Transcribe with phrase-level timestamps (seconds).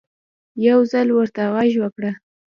[0.67, 2.11] يو ځل ورته غږ وکړه